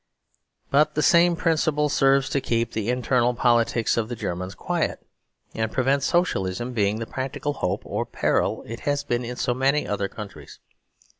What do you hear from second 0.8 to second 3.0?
the same principle serves to keep the